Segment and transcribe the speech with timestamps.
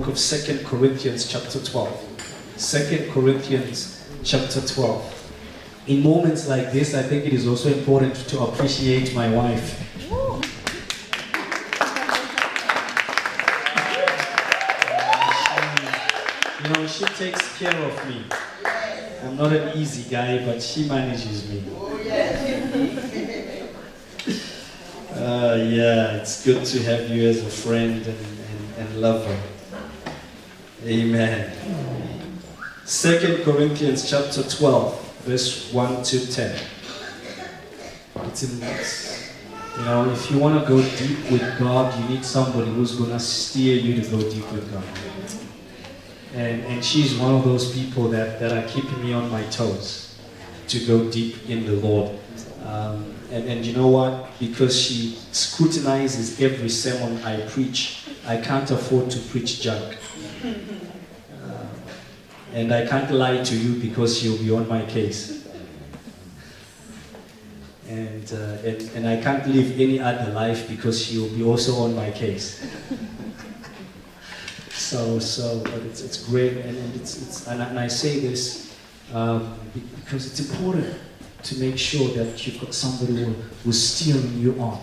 [0.00, 2.54] book of Second Corinthians chapter 12.
[2.56, 5.84] Second Corinthians chapter 12.
[5.88, 9.78] In moments like this, I think it is also important to appreciate my wife.
[16.64, 18.24] You know, she takes care of me.
[19.22, 21.62] I'm not an easy guy, but she manages me.
[25.14, 29.38] Uh, yeah, it's good to have you as a friend and, and, and lover.
[30.84, 31.52] Amen.
[32.86, 36.58] Second Corinthians chapter 12, verse 1 to 10.
[38.24, 38.42] It's
[39.78, 43.10] you know, if you want to go deep with God, you need somebody who's going
[43.10, 44.84] to steer you to go deep with God.
[46.34, 50.18] And, and she's one of those people that, that are keeping me on my toes
[50.68, 52.18] to go deep in the Lord.
[52.64, 54.30] Um, and, and you know what?
[54.38, 59.98] Because she scrutinizes every sermon I preach, I can't afford to preach junk.
[62.52, 65.48] And I can't lie to you because she'll be on my case.
[67.88, 71.94] And, uh, and, and I can't live any other life because she'll be also on
[71.94, 72.64] my case.
[74.70, 78.20] so, so, but it's, it's great, and, and, it's, it's, and, I, and I say
[78.20, 78.76] this
[79.12, 79.58] um,
[79.96, 80.94] because it's important
[81.42, 83.32] to make sure that you've got somebody who,
[83.64, 84.80] who's steering you on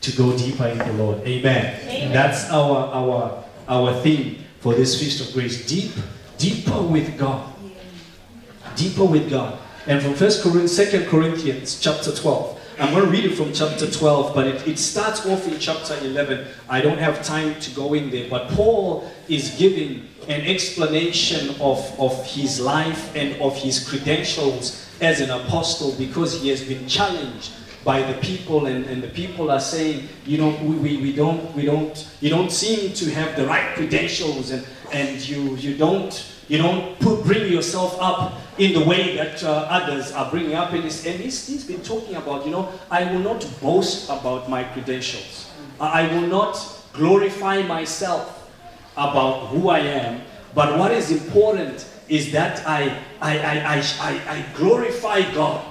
[0.00, 1.20] to go deeper in the Lord.
[1.26, 1.80] Amen.
[1.88, 2.12] Amen.
[2.12, 5.66] That's our, our, our theme for this Feast of Grace.
[5.66, 5.92] Deep,
[6.38, 7.54] deeper with God.
[8.76, 9.58] Deeper with God.
[9.86, 12.58] And from First Corinthians, Second Corinthians chapter 12.
[12.78, 15.96] I'm going to read it from chapter 12, but it, it starts off in chapter
[15.98, 16.46] 11.
[16.68, 21.78] I don't have time to go in there, but Paul is giving an explanation of,
[21.98, 27.50] of his life and of his credentials as an apostle because he has been challenged
[27.84, 31.54] by the people and, and the people are saying you know we, we, we don't
[31.54, 36.32] we don't you don't seem to have the right credentials and and you you don't
[36.48, 40.72] you don't put, bring yourself up in the way that uh, others are bringing up
[40.72, 41.06] in this.
[41.06, 45.50] And he's, he's been talking about you know i will not boast about my credentials.
[45.78, 46.56] I will not
[46.92, 48.50] glorify myself
[48.96, 50.22] about who i am.
[50.54, 55.62] But what is important is that I, I, I, I, I, glorify God.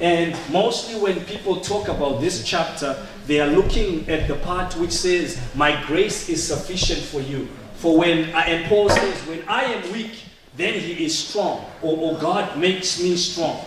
[0.00, 4.92] And mostly when people talk about this chapter, they are looking at the part which
[4.92, 7.48] says, My grace is sufficient for you.
[7.74, 10.22] For when, and Paul says, When I am weak,
[10.56, 13.64] then he is strong, or, or God makes me strong.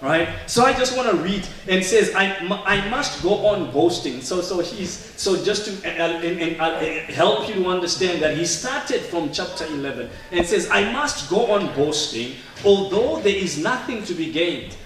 [0.00, 0.28] Right?
[0.46, 4.20] So I just want to read and says I, I must go on boasting.
[4.20, 6.78] So so he's so just to uh, uh, and, uh,
[7.12, 11.50] help you to understand that he started from chapter 11 and says I must go
[11.50, 14.76] on boasting although there is nothing to be gained.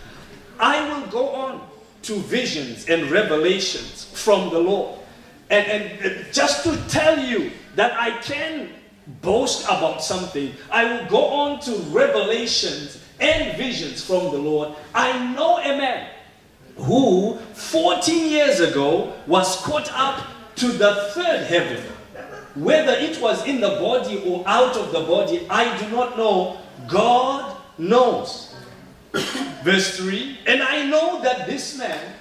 [0.58, 1.68] I will go on
[2.02, 4.98] to visions and revelations from the Lord.
[5.50, 8.70] And, and just to tell you that I can
[9.20, 14.74] boast about something, I will go on to revelations and visions from the Lord.
[14.94, 16.08] I know a man
[16.76, 20.26] who 14 years ago was caught up
[20.56, 21.82] to the third heaven.
[22.54, 26.58] Whether it was in the body or out of the body, I do not know.
[26.88, 28.51] God knows.
[29.62, 32.14] Verse 3 And I know that this man,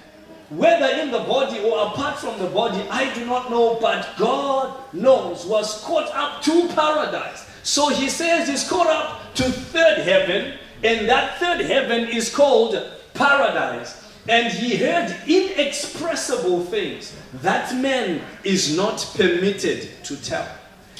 [0.49, 4.93] whether in the body or apart from the body, I do not know, but God
[4.93, 7.47] knows, was caught up to paradise.
[7.63, 12.75] So he says he's caught up to third heaven and that third heaven is called
[13.13, 13.97] paradise.
[14.27, 20.47] And he heard inexpressible things that man is not permitted to tell.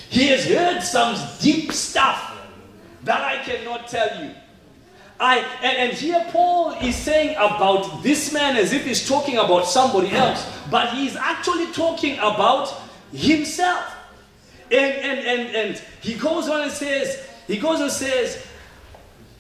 [0.09, 2.39] He has heard some deep stuff
[3.03, 4.31] that I cannot tell you.
[5.21, 9.67] I, and, and here Paul is saying about this man as if he's talking about
[9.67, 12.73] somebody else, but he's actually talking about
[13.13, 13.95] himself.
[14.71, 18.47] And, and, and, and he goes on and says, he goes and says,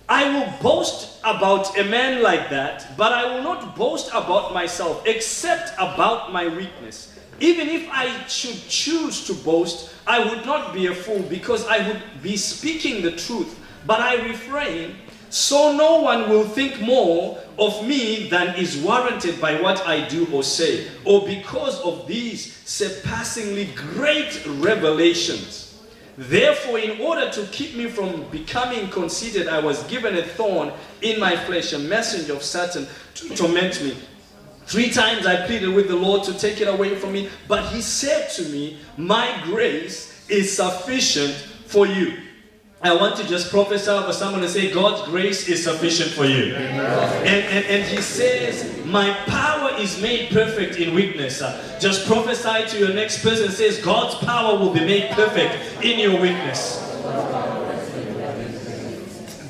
[0.07, 5.01] I will boast about a man like that, but I will not boast about myself
[5.07, 7.17] except about my weakness.
[7.39, 11.87] Even if I should choose to boast, I would not be a fool because I
[11.87, 13.57] would be speaking the truth.
[13.87, 14.95] But I refrain,
[15.31, 20.27] so no one will think more of me than is warranted by what I do
[20.31, 25.81] or say, or because of these surpassingly great revelations.
[26.17, 31.17] Therefore, in order to keep me from becoming conceited, I was given a thorn in
[31.17, 32.85] my flesh, a messenger of Satan
[33.15, 33.95] to torment me.
[34.65, 37.81] Three times I pleaded with the Lord to take it away from me, but he
[37.81, 41.33] said to me, My grace is sufficient
[41.65, 42.17] for you.
[42.83, 46.55] I want to just prophesy over someone and say, God's grace is sufficient for you.
[46.55, 51.43] And, and, and He says, My power is made perfect in weakness.
[51.43, 55.83] Uh, just prophesy to your next person and says, God's power will be made perfect
[55.83, 56.79] in your weakness.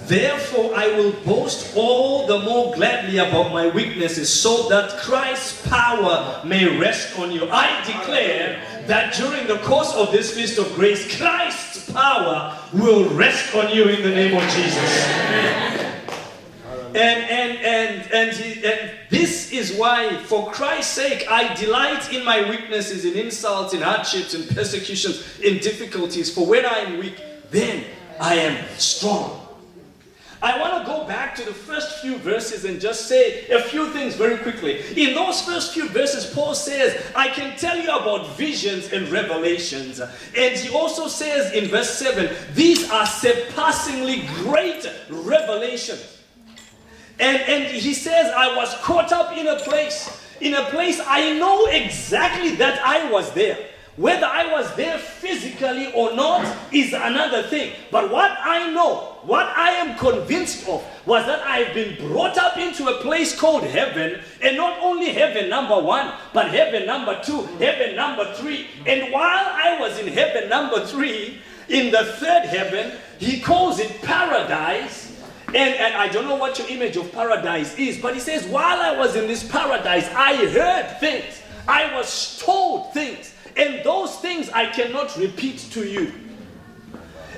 [0.07, 6.41] Therefore, I will boast all the more gladly about my weaknesses, so that Christ's power
[6.45, 7.49] may rest on you.
[7.49, 11.07] I declare that during the course of this feast of grace,
[11.93, 15.07] Power will rest on you in the name of Jesus.
[16.93, 22.25] And and and and, he, and this is why, for Christ's sake, I delight in
[22.25, 26.33] my weaknesses, in insults, in hardships, in persecutions, in difficulties.
[26.33, 27.85] For when I am weak, then
[28.19, 29.40] I am strong.
[30.43, 33.89] I want to go back to the first few verses and just say a few
[33.89, 34.81] things very quickly.
[34.97, 39.99] In those first few verses, Paul says, I can tell you about visions and revelations.
[39.99, 46.17] And he also says in verse 7, these are surpassingly great revelations.
[47.19, 51.37] And, and he says, I was caught up in a place, in a place I
[51.37, 53.59] know exactly that I was there.
[53.97, 57.73] Whether I was there physically or not is another thing.
[57.91, 62.57] But what I know, what I am convinced of, was that I've been brought up
[62.57, 67.41] into a place called heaven, and not only heaven number one, but heaven number two,
[67.59, 68.67] heaven number three.
[68.87, 74.01] And while I was in heaven number three, in the third heaven, he calls it
[74.01, 75.09] paradise.
[75.47, 78.79] And, and I don't know what your image of paradise is, but he says, while
[78.79, 81.41] I was in this paradise, I heard things.
[81.67, 83.33] I was told things.
[83.57, 86.13] And those things I cannot repeat to you.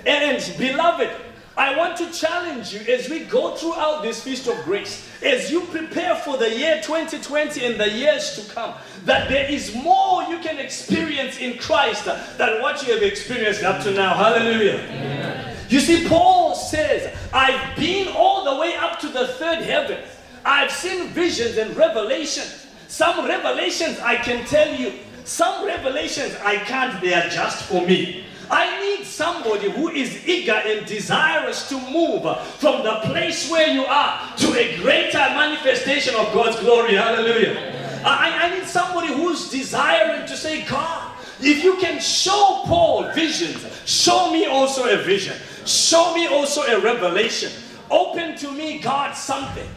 [0.05, 1.09] And beloved,
[1.55, 5.61] I want to challenge you as we go throughout this Feast of Grace, as you
[5.61, 8.73] prepare for the year 2020 and the years to come,
[9.05, 13.83] that there is more you can experience in Christ than what you have experienced up
[13.83, 14.15] to now.
[14.15, 14.79] Hallelujah.
[14.79, 15.55] Amen.
[15.69, 20.03] You see, Paul says, I've been all the way up to the third heaven.
[20.43, 22.67] I've seen visions and revelations.
[22.87, 24.93] Some revelations I can tell you
[25.25, 28.25] some revelations I can't, they are just for me.
[28.49, 32.23] I need somebody who is eager and desirous to move
[32.59, 36.95] from the place where you are to a greater manifestation of God's glory.
[36.95, 38.01] Hallelujah.
[38.05, 43.65] I, I need somebody who's desiring to say, God, if you can show Paul visions,
[43.85, 45.35] show me also a vision.
[45.65, 47.51] Show me also a revelation.
[47.89, 49.67] Open to me, God, something.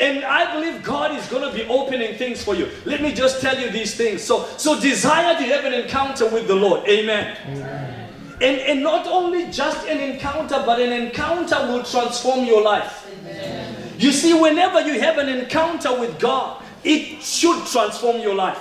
[0.00, 2.70] And I believe God is going to be opening things for you.
[2.86, 4.22] Let me just tell you these things.
[4.22, 6.88] So, so desire to have an encounter with the Lord.
[6.88, 7.36] Amen.
[7.46, 8.08] Amen.
[8.40, 13.06] And, and not only just an encounter, but an encounter will transform your life.
[13.20, 13.92] Amen.
[13.98, 18.58] You see, whenever you have an encounter with God, it should transform your life.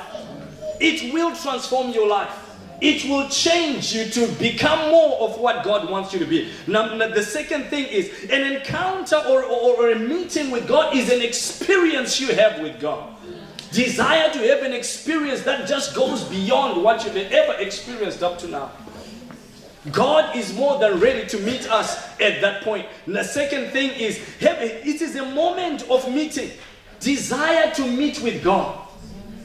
[0.82, 2.49] It will transform your life
[2.81, 6.52] it will change you to become more of what God wants you to be.
[6.68, 11.12] Now, the second thing is an encounter or, or, or, a meeting with God is
[11.12, 13.16] an experience you have with God.
[13.72, 18.48] Desire to have an experience that just goes beyond what you've ever experienced up to
[18.48, 18.72] now.
[19.92, 22.86] God is more than ready to meet us at that point.
[23.08, 26.52] The second thing is it is a moment of meeting.
[27.00, 28.89] Desire to meet with God.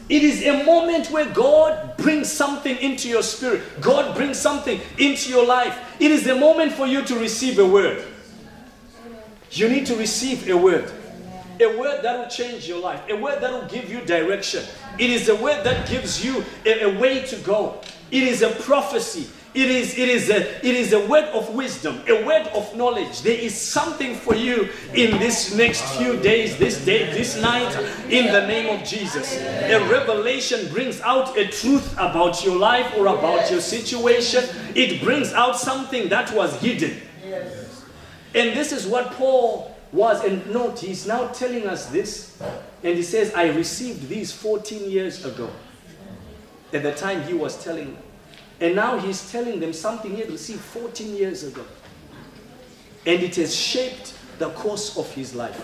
[0.08, 3.62] It is a moment where God brings something into your spirit.
[3.80, 5.78] God brings something into your life.
[5.98, 8.04] It is a moment for you to receive a word.
[9.50, 10.92] You need to receive a word.
[11.60, 13.00] A word that will change your life.
[13.08, 14.64] A word that will give you direction.
[14.98, 17.80] It is a word that gives you a, a way to go.
[18.10, 19.30] It is a prophecy.
[19.54, 23.22] It is, it, is a, it is a word of wisdom, a word of knowledge.
[23.22, 27.72] There is something for you in this next few days, this day, this night,
[28.10, 29.36] in the name of Jesus.
[29.36, 34.42] A revelation brings out a truth about your life or about your situation.
[34.74, 37.00] It brings out something that was hidden.
[38.34, 40.24] And this is what Paul was.
[40.24, 42.36] And note, he's now telling us this.
[42.82, 45.48] And he says, I received these 14 years ago.
[46.72, 47.96] At the time he was telling.
[48.60, 51.64] And now he's telling them something he had received 14 years ago.
[53.06, 55.60] And it has shaped the course of his life.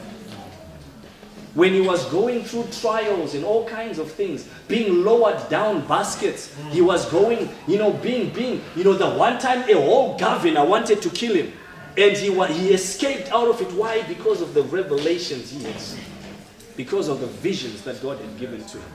[1.55, 6.55] When he was going through trials and all kinds of things, being lowered down baskets,
[6.71, 10.65] he was going, you know, being, being, you know, the one time a whole governor
[10.65, 11.53] wanted to kill him.
[11.97, 13.73] And he, he escaped out of it.
[13.73, 14.03] Why?
[14.03, 15.77] Because of the revelations he had
[16.77, 18.93] Because of the visions that God had given to him.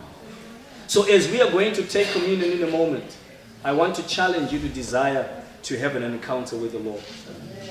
[0.88, 3.18] So as we are going to take communion in a moment,
[3.66, 5.28] I want to challenge you to desire
[5.64, 7.02] to have an encounter with the Lord,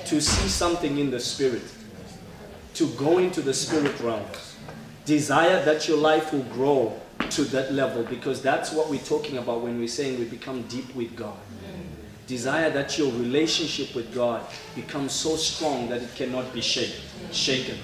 [0.06, 1.62] to see something in the Spirit,
[2.74, 4.24] to go into the Spirit realm.
[5.04, 9.60] Desire that your life will grow to that level because that's what we're talking about
[9.60, 11.36] when we're saying we become deep with God.
[12.26, 17.04] Desire that your relationship with God becomes so strong that it cannot be shaken.
[17.30, 17.78] Shaken.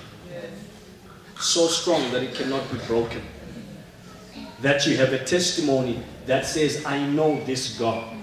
[1.38, 3.22] So strong that it cannot be broken.
[4.62, 8.16] That you have a testimony that says, I know this God.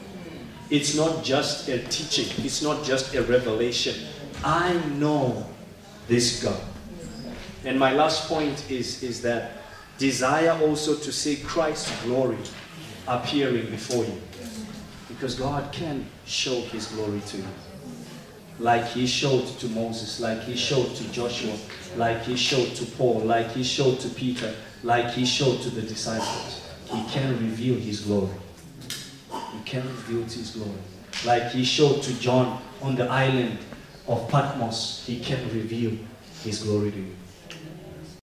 [0.70, 3.96] It's not just a teaching, it's not just a revelation.
[4.46, 5.46] I know
[6.08, 6.62] this God.
[7.66, 9.58] And my last point is, is that
[9.98, 12.38] desire also to see Christ's glory
[13.10, 14.22] appearing before you.
[15.10, 17.48] Because God can show his glory to you.
[18.58, 21.58] Like he showed to Moses, like he showed to Joshua,
[21.98, 25.82] like he showed to Paul, like he showed to Peter, like he showed to the
[25.82, 26.67] disciples.
[26.92, 28.36] He can reveal his glory.
[29.30, 30.80] He can reveal his glory.
[31.26, 33.60] Like he showed to John on the island
[34.08, 35.98] of Patmos, he can reveal
[36.44, 37.16] his glory to you.